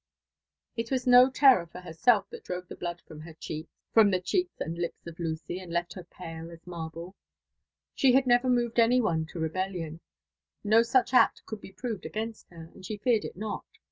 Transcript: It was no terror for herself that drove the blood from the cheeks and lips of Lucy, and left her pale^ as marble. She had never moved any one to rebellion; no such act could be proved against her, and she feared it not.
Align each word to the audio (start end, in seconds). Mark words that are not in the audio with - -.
It 0.75 0.89
was 0.89 1.05
no 1.05 1.29
terror 1.29 1.67
for 1.67 1.79
herself 1.81 2.27
that 2.31 2.43
drove 2.43 2.67
the 2.67 2.75
blood 2.75 3.03
from 3.05 3.19
the 3.19 3.35
cheeks 4.23 4.59
and 4.59 4.75
lips 4.79 5.05
of 5.05 5.19
Lucy, 5.19 5.59
and 5.59 5.71
left 5.71 5.93
her 5.93 6.03
pale^ 6.03 6.51
as 6.51 6.65
marble. 6.65 7.15
She 7.93 8.13
had 8.13 8.25
never 8.25 8.49
moved 8.49 8.79
any 8.79 8.99
one 8.99 9.27
to 9.27 9.37
rebellion; 9.39 9.99
no 10.63 10.81
such 10.81 11.13
act 11.13 11.43
could 11.45 11.61
be 11.61 11.71
proved 11.71 12.07
against 12.07 12.49
her, 12.49 12.71
and 12.73 12.83
she 12.83 12.97
feared 12.97 13.25
it 13.25 13.37
not. 13.37 13.63